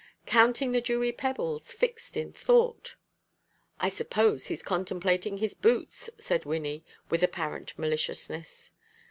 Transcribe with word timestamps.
"Counting 0.25 0.71
the 0.71 0.81
dewy 0.81 1.11
pebbles, 1.11 1.71
fixed 1.71 2.17
in 2.17 2.33
thought." 2.33 2.95
"I 3.79 3.89
suppose 3.89 4.47
he's 4.47 4.63
contemplating 4.63 5.37
his 5.37 5.53
boots," 5.53 6.09
said 6.17 6.43
Wynnie, 6.43 6.83
with 7.11 7.21
apparent 7.21 7.77
maliciousness. 7.77 8.71